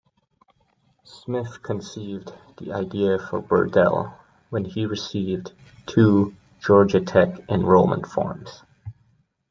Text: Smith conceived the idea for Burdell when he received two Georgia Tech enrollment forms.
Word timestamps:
Smith 1.03 1.61
conceived 1.61 2.33
the 2.57 2.73
idea 2.73 3.19
for 3.19 3.39
Burdell 3.39 4.11
when 4.49 4.65
he 4.65 4.87
received 4.87 5.51
two 5.85 6.35
Georgia 6.59 7.01
Tech 7.01 7.39
enrollment 7.47 8.07
forms. 8.07 8.63